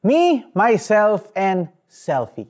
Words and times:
Me, 0.00 0.48
myself, 0.56 1.28
and 1.36 1.68
selfie. 1.84 2.48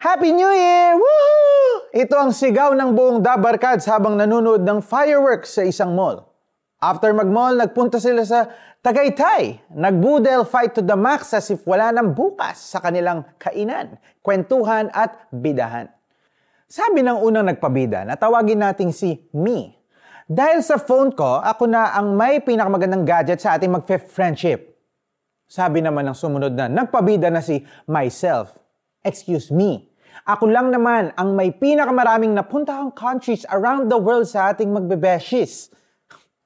Happy 0.00 0.32
New 0.32 0.48
Year! 0.48 0.96
Woohoo! 0.96 1.92
Ito 1.92 2.16
ang 2.16 2.32
sigaw 2.32 2.72
ng 2.72 2.96
buong 2.96 3.20
Dabarkads 3.20 3.84
habang 3.84 4.16
nanonood 4.16 4.64
ng 4.64 4.80
fireworks 4.80 5.60
sa 5.60 5.68
isang 5.68 5.92
mall. 5.92 6.24
After 6.80 7.12
mag-mall, 7.12 7.52
nagpunta 7.52 8.00
sila 8.00 8.24
sa 8.24 8.48
Tagaytay. 8.80 9.60
Nagbudel 9.76 10.48
fight 10.48 10.72
to 10.72 10.80
the 10.80 10.96
max 10.96 11.36
as 11.36 11.52
if 11.52 11.68
wala 11.68 11.92
nang 11.92 12.16
bukas 12.16 12.56
sa 12.56 12.80
kanilang 12.80 13.28
kainan, 13.36 14.00
kwentuhan 14.24 14.88
at 14.96 15.28
bidahan. 15.28 15.92
Sabi 16.64 17.04
ng 17.04 17.28
unang 17.28 17.44
nagpabida 17.44 18.08
na 18.08 18.16
tawagin 18.16 18.64
nating 18.64 18.96
si 18.96 19.20
Me. 19.36 19.76
Dahil 20.24 20.64
sa 20.64 20.80
phone 20.80 21.12
ko, 21.12 21.44
ako 21.44 21.68
na 21.68 21.92
ang 21.92 22.16
may 22.16 22.40
pinakamagandang 22.40 23.04
gadget 23.04 23.44
sa 23.44 23.60
ating 23.60 23.68
mag-friendship. 23.68 24.67
Sabi 25.48 25.80
naman 25.80 26.04
ng 26.04 26.12
sumunod 26.12 26.52
na, 26.52 26.68
nagpabida 26.68 27.32
na 27.32 27.40
si 27.40 27.64
myself. 27.88 28.52
Excuse 29.00 29.48
me. 29.48 29.88
Ako 30.28 30.44
lang 30.44 30.68
naman 30.68 31.08
ang 31.16 31.32
may 31.32 31.56
pinakamaraming 31.56 32.36
napuntahang 32.36 32.92
countries 32.92 33.48
around 33.48 33.88
the 33.88 33.96
world 33.96 34.28
sa 34.28 34.52
ating 34.52 34.68
magbebeshis. 34.68 35.72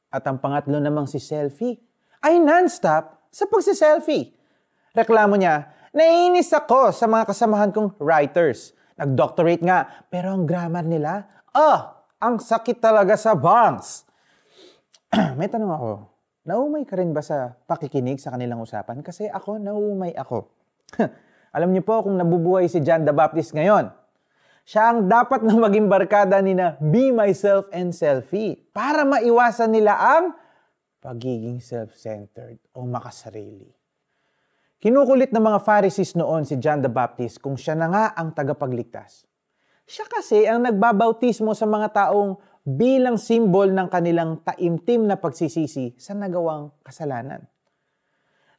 At 0.06 0.22
ang 0.30 0.38
pangatlo 0.38 0.78
namang 0.78 1.10
si 1.10 1.18
selfie 1.18 1.82
ay 2.22 2.38
non-stop 2.38 3.26
sa 3.26 3.44
pagsiselfie. 3.50 4.30
Reklamo 4.94 5.34
niya, 5.34 5.66
naiinis 5.90 6.54
ako 6.54 6.94
sa 6.94 7.10
mga 7.10 7.26
kasamahan 7.26 7.74
kong 7.74 7.98
writers. 7.98 8.70
Nag-doctorate 8.94 9.66
nga, 9.66 10.06
pero 10.06 10.30
ang 10.30 10.46
grammar 10.46 10.86
nila, 10.86 11.26
ah, 11.50 12.06
ang 12.22 12.38
sakit 12.38 12.78
talaga 12.78 13.18
sa 13.18 13.34
bangs. 13.34 14.06
may 15.40 15.50
tanong 15.50 15.74
ako, 15.74 16.11
Naumay 16.42 16.82
ka 16.82 16.98
rin 16.98 17.14
ba 17.14 17.22
sa 17.22 17.54
pakikinig 17.70 18.18
sa 18.18 18.34
kanilang 18.34 18.58
usapan? 18.58 18.98
Kasi 18.98 19.30
ako, 19.30 19.62
naumay 19.62 20.10
ako. 20.18 20.50
Alam 21.54 21.70
niyo 21.70 21.86
po 21.86 22.02
kung 22.02 22.18
nabubuhay 22.18 22.66
si 22.66 22.82
John 22.82 23.06
the 23.06 23.14
Baptist 23.14 23.54
ngayon. 23.54 23.94
Siya 24.66 24.90
ang 24.90 25.06
dapat 25.06 25.46
na 25.46 25.54
maging 25.54 25.86
barkada 25.86 26.42
ni 26.42 26.58
na 26.58 26.74
be 26.82 27.14
myself 27.14 27.70
and 27.70 27.94
selfie 27.94 28.58
para 28.74 29.06
maiwasan 29.06 29.70
nila 29.70 29.94
ang 29.94 30.34
pagiging 30.98 31.62
self-centered 31.62 32.58
o 32.74 32.90
makasarili. 32.90 33.70
Kinukulit 34.82 35.30
ng 35.30 35.42
mga 35.46 35.62
Pharisees 35.62 36.18
noon 36.18 36.42
si 36.42 36.58
John 36.58 36.82
the 36.82 36.90
Baptist 36.90 37.38
kung 37.38 37.54
siya 37.54 37.78
na 37.78 37.86
nga 37.86 38.04
ang 38.18 38.34
tagapagligtas. 38.34 39.30
Siya 39.86 40.10
kasi 40.10 40.42
ang 40.46 40.66
nagbabautismo 40.66 41.54
sa 41.54 41.70
mga 41.70 41.90
taong 41.90 42.38
bilang 42.62 43.18
simbol 43.18 43.74
ng 43.74 43.90
kanilang 43.90 44.38
taimtim 44.46 45.10
na 45.10 45.18
pagsisisi 45.18 45.98
sa 45.98 46.14
nagawang 46.14 46.70
kasalanan. 46.86 47.42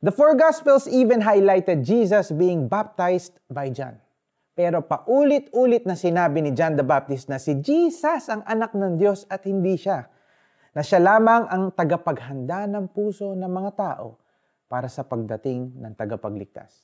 The 0.03 0.11
four 0.11 0.35
Gospels 0.35 0.91
even 0.91 1.23
highlighted 1.23 1.87
Jesus 1.87 2.35
being 2.35 2.67
baptized 2.67 3.39
by 3.47 3.71
John. 3.71 3.95
Pero 4.53 4.83
paulit-ulit 4.83 5.87
na 5.87 5.95
sinabi 5.95 6.43
ni 6.43 6.51
John 6.51 6.75
the 6.75 6.83
Baptist 6.83 7.31
na 7.31 7.39
si 7.39 7.57
Jesus 7.63 8.27
ang 8.27 8.43
anak 8.43 8.75
ng 8.75 8.99
Diyos 8.99 9.23
at 9.31 9.47
hindi 9.47 9.79
siya. 9.79 10.11
Na 10.75 10.83
siya 10.83 10.99
lamang 10.99 11.47
ang 11.47 11.71
tagapaghanda 11.71 12.67
ng 12.67 12.91
puso 12.91 13.31
ng 13.31 13.47
mga 13.47 13.71
tao 13.79 14.19
para 14.67 14.91
sa 14.91 15.07
pagdating 15.07 15.79
ng 15.79 15.93
tagapagligtas. 15.95 16.83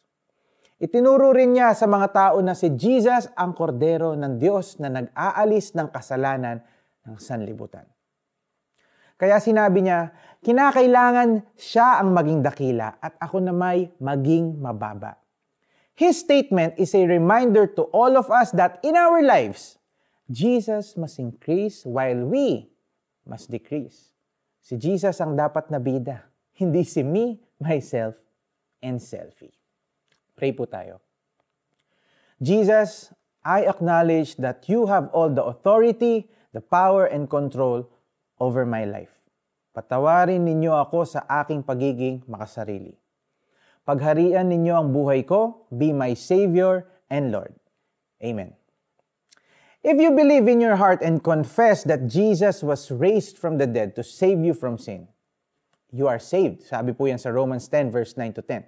Itinuro 0.79 1.35
rin 1.35 1.59
niya 1.59 1.75
sa 1.75 1.91
mga 1.91 2.07
tao 2.15 2.37
na 2.39 2.55
si 2.55 2.71
Jesus 2.71 3.27
ang 3.35 3.51
kordero 3.51 4.15
ng 4.15 4.39
Diyos 4.39 4.79
na 4.79 4.87
nag-aalis 4.87 5.75
ng 5.75 5.91
kasalanan 5.91 6.63
ng 7.09 7.17
sanlibutan. 7.17 7.89
Kaya 9.19 9.41
sinabi 9.41 9.83
niya, 9.83 10.15
kinakailangan 10.39 11.43
siya 11.59 11.99
ang 11.99 12.15
maging 12.15 12.39
dakila 12.39 12.95
at 13.03 13.19
ako 13.19 13.43
na 13.43 13.51
may 13.51 13.91
maging 13.99 14.55
mababa. 14.61 15.19
His 15.99 16.23
statement 16.23 16.79
is 16.79 16.95
a 16.95 17.03
reminder 17.03 17.67
to 17.75 17.91
all 17.91 18.15
of 18.15 18.31
us 18.31 18.55
that 18.55 18.79
in 18.87 18.95
our 18.95 19.19
lives, 19.19 19.75
Jesus 20.31 20.95
must 20.95 21.19
increase 21.19 21.83
while 21.83 22.23
we 22.23 22.71
must 23.27 23.51
decrease. 23.51 24.15
Si 24.63 24.79
Jesus 24.79 25.19
ang 25.19 25.35
dapat 25.35 25.67
na 25.67 25.83
bida, 25.83 26.23
hindi 26.55 26.87
si 26.87 27.03
me, 27.03 27.43
myself, 27.59 28.15
and 28.79 29.03
selfie. 29.03 29.51
Pray 30.39 30.55
po 30.55 30.63
tayo. 30.63 31.03
Jesus, 32.39 33.11
I 33.43 33.67
acknowledge 33.67 34.39
that 34.39 34.63
you 34.71 34.87
have 34.87 35.11
all 35.11 35.27
the 35.27 35.43
authority 35.43 36.31
the 36.53 36.61
power 36.61 37.05
and 37.05 37.29
control 37.29 37.89
over 38.39 38.65
my 38.65 38.85
life. 38.85 39.13
Patawarin 39.75 40.43
ninyo 40.43 40.73
ako 40.73 41.05
sa 41.05 41.23
aking 41.29 41.61
pagiging 41.61 42.25
makasarili. 42.25 42.97
Pagharian 43.85 44.49
ninyo 44.49 44.73
ang 44.73 44.89
buhay 44.89 45.25
ko, 45.25 45.69
be 45.69 45.93
my 45.93 46.13
Savior 46.17 46.89
and 47.09 47.29
Lord. 47.29 47.53
Amen. 48.21 48.53
If 49.79 49.95
you 49.95 50.11
believe 50.11 50.51
in 50.51 50.59
your 50.59 50.75
heart 50.75 50.99
and 50.99 51.23
confess 51.23 51.87
that 51.87 52.11
Jesus 52.11 52.59
was 52.59 52.91
raised 52.91 53.39
from 53.39 53.55
the 53.55 53.65
dead 53.65 53.95
to 53.95 54.03
save 54.03 54.43
you 54.43 54.51
from 54.51 54.75
sin, 54.75 55.07
you 55.89 56.11
are 56.11 56.19
saved. 56.19 56.67
Sabi 56.67 56.91
po 56.91 57.07
yan 57.07 57.17
sa 57.17 57.31
Romans 57.31 57.63
10 57.71 57.89
verse 57.89 58.13
9 58.19 58.35
to 58.37 58.43
10. 58.43 58.67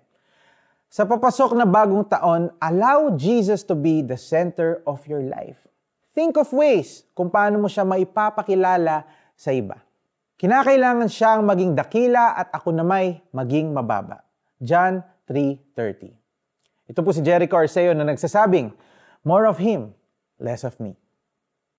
Sa 0.91 1.03
papasok 1.07 1.55
na 1.55 1.67
bagong 1.67 2.07
taon, 2.07 2.51
allow 2.59 3.11
Jesus 3.15 3.63
to 3.63 3.75
be 3.75 4.03
the 4.03 4.19
center 4.19 4.83
of 4.87 5.03
your 5.07 5.23
life. 5.23 5.70
Think 6.11 6.35
of 6.35 6.51
ways 6.51 7.07
kung 7.15 7.31
paano 7.31 7.55
mo 7.55 7.71
siya 7.71 7.87
maipapakilala 7.87 9.07
sa 9.35 9.55
iba. 9.55 9.79
Kinakailangan 10.35 11.07
siyang 11.07 11.41
maging 11.45 11.71
dakila 11.71 12.35
at 12.35 12.51
ako 12.51 12.75
na 12.75 12.83
may 12.83 13.23
maging 13.31 13.71
mababa. 13.71 14.25
John 14.59 14.99
3.30 15.29 16.91
Ito 16.91 16.99
po 16.99 17.15
si 17.15 17.23
Jericho 17.23 17.55
Arceo 17.55 17.95
na 17.95 18.03
nagsasabing, 18.03 18.75
More 19.23 19.47
of 19.47 19.61
Him, 19.61 19.95
less 20.41 20.67
of 20.67 20.75
me. 20.81 20.97